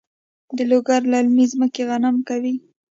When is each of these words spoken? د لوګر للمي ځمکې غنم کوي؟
د 0.57 0.59
لوګر 0.69 1.01
للمي 1.11 1.45
ځمکې 1.53 1.81
غنم 1.89 2.15
کوي؟ 2.29 2.53